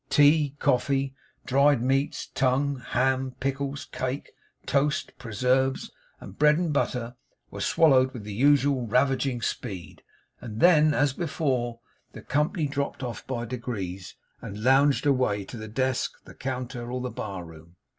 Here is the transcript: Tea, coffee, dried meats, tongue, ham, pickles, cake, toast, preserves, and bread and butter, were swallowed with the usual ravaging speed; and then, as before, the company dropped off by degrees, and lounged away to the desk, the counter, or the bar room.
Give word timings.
Tea, 0.09 0.55
coffee, 0.57 1.13
dried 1.45 1.79
meats, 1.83 2.25
tongue, 2.33 2.79
ham, 2.79 3.35
pickles, 3.39 3.85
cake, 3.85 4.31
toast, 4.65 5.11
preserves, 5.19 5.91
and 6.19 6.39
bread 6.39 6.57
and 6.57 6.73
butter, 6.73 7.15
were 7.51 7.61
swallowed 7.61 8.11
with 8.11 8.23
the 8.23 8.33
usual 8.33 8.87
ravaging 8.87 9.43
speed; 9.43 10.01
and 10.39 10.59
then, 10.59 10.95
as 10.95 11.13
before, 11.13 11.81
the 12.13 12.21
company 12.23 12.65
dropped 12.67 13.03
off 13.03 13.27
by 13.27 13.45
degrees, 13.45 14.15
and 14.41 14.63
lounged 14.63 15.05
away 15.05 15.45
to 15.45 15.55
the 15.55 15.67
desk, 15.67 16.13
the 16.25 16.33
counter, 16.33 16.91
or 16.91 16.99
the 16.99 17.11
bar 17.11 17.45
room. 17.45 17.75